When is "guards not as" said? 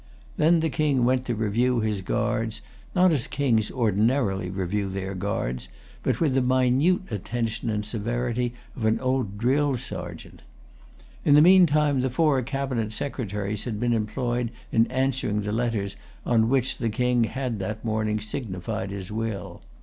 2.01-3.27